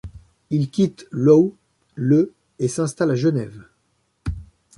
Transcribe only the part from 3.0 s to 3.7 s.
à Genève.